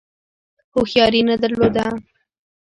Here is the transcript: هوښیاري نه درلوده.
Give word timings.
هوښیاري 0.73 1.21
نه 1.29 1.35
درلوده. 1.41 1.85